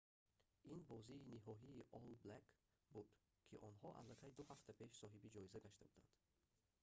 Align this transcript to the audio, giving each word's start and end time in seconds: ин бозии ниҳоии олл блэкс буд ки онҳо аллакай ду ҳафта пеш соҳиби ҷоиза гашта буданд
ин 0.73 0.79
бозии 0.91 1.25
ниҳоии 1.33 1.85
олл 1.97 2.13
блэкс 2.23 2.51
буд 2.93 3.07
ки 3.47 3.55
онҳо 3.69 3.89
аллакай 3.99 4.31
ду 4.37 4.41
ҳафта 4.49 4.71
пеш 4.79 4.91
соҳиби 5.01 5.33
ҷоиза 5.35 5.57
гашта 5.65 5.83
буданд 5.93 6.15